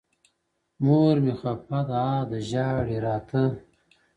مور 0.83 1.15
مي 1.25 1.33
خپه 1.41 1.79
ده 1.87 1.97
ها 2.05 2.17
ده 2.29 2.37
ژاړي 2.49 2.97
راته 3.05 3.41
ـ 3.49 3.53